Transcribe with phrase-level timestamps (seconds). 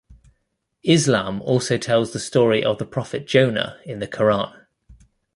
[0.81, 4.65] Islam also tells the story of the Prophet Jonah in the Koran.